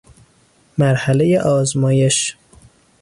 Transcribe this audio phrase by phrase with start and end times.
[0.77, 2.37] مرحله آزمایش